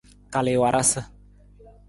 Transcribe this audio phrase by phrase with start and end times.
[0.33, 1.01] Kal i warasa.